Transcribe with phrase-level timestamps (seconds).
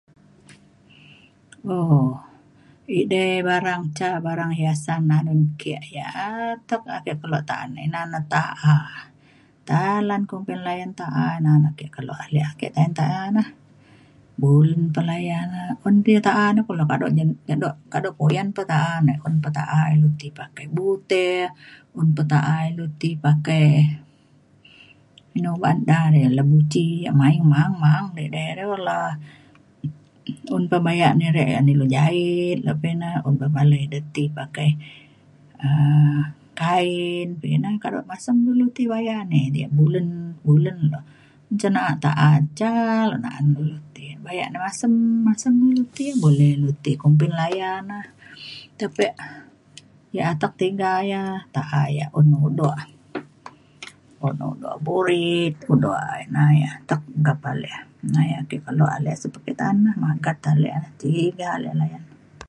[1.73, 2.13] um
[2.99, 6.11] edei barang ca barang hiasan anun ke yak
[6.49, 8.75] atek ake kelo ta’an ina na ta’a.
[9.69, 12.41] talan kumbin layan ta’a na na ake kelo ale
[12.75, 13.43] layan ta’a na.
[14.41, 16.83] bulen pa layak na un pa tepalai ta’a na kulo
[17.93, 19.13] kado puyan pa ta’a ne.
[19.27, 21.27] un pa ta’a ilu ti pakai bute
[21.99, 23.67] un pa ta’a ilu ti pakai
[25.37, 28.99] inu ba’an da re labuci yak mayeng ma’ang ma’ang di di re kulo.
[30.57, 34.23] un pa bayak ni re an ilu jahit lepa ina un pa palai ida ti
[34.37, 34.69] pakai
[35.65, 36.19] um
[36.61, 40.09] kain kuak ina kado masem dulu ti baya ni yak bulen
[40.45, 41.03] bulen lok.
[41.59, 42.69] cin na’a ta’a ca
[43.09, 44.03] lok na’an bayak dulu ti.
[44.65, 44.93] masem
[45.27, 47.99] masem ilu ti boleh ilu ti kumbin layan na.
[48.79, 49.13] tapek
[50.17, 51.21] yak atek tiga ia’
[51.55, 52.75] ta’a yak un udok
[54.27, 57.71] un udok burit udok ina ya atek gap ale.
[58.05, 59.11] ina yak ake kelo ale
[59.61, 60.69] ta’an na magat ale
[61.01, 62.05] tiga ale layan.